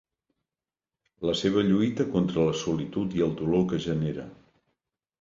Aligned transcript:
La 1.31 1.35
seva 1.43 1.65
lluita 1.69 2.09
contra 2.17 2.49
la 2.49 2.57
solitud 2.65 3.21
i 3.21 3.25
el 3.31 3.39
dolor 3.45 3.71
que 3.71 3.85
genera. 3.89 4.31